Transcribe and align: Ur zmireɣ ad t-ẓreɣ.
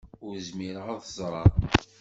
Ur 0.25 0.35
zmireɣ 0.47 0.87
ad 0.93 1.01
t-ẓreɣ. 1.01 1.49